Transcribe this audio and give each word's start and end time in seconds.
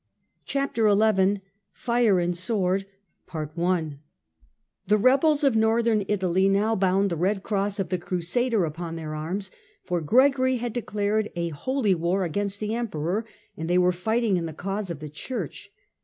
Chapter 0.47 0.89
XI 0.89 1.41
FIRE 1.73 2.19
AND 2.19 2.35
SWORD 2.35 2.87
I 3.31 3.47
rebels 4.89 5.43
of 5.43 5.55
Northern 5.55 6.05
Italy 6.07 6.49
now 6.49 6.75
bound 6.75 7.11
the 7.11 7.15
red 7.15 7.43
cross 7.43 7.77
of 7.77 7.89
the 7.89 7.99
Crusader 7.99 8.65
upon 8.65 8.95
their 8.95 9.13
arms, 9.13 9.51
for 9.83 10.01
Gregory 10.01 10.55
had 10.55 10.73
declared 10.73 11.29
a 11.35 11.49
Holy 11.49 11.93
War 11.93 12.23
against 12.23 12.59
the 12.59 12.73
Emperor 12.73 13.27
and 13.55 13.69
they 13.69 13.77
were 13.77 13.91
fighting 13.91 14.37
in 14.37 14.47
the 14.47 14.53
cause 14.53 14.89
of 14.89 15.01
the 15.01 15.07
Church. 15.09 15.69